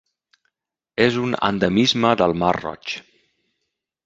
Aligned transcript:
És 1.05 1.19
un 1.25 1.37
endemisme 1.49 2.15
del 2.23 2.35
mar 2.45 2.53
Roig. 2.61 2.97